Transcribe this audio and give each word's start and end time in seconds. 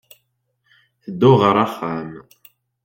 Tedduɣ 1.03 1.37
ɣer 1.51 1.55
uxxam. 1.65 2.09